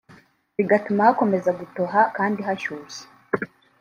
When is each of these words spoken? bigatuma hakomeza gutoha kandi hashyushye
bigatuma 0.55 1.01
hakomeza 1.07 1.49
gutoha 1.59 2.01
kandi 2.17 2.39
hashyushye 2.47 3.03